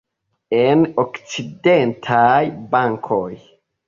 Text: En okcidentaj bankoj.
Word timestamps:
En 0.59 0.79
okcidentaj 1.03 2.39
bankoj. 2.73 3.29